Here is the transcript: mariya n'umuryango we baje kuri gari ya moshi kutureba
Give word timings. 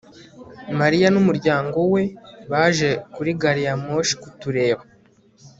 mariya 0.79 1.07
n'umuryango 1.13 1.77
we 1.93 2.03
baje 2.51 2.89
kuri 3.13 3.31
gari 3.41 3.61
ya 3.67 3.75
moshi 3.83 4.13
kutureba 4.21 4.83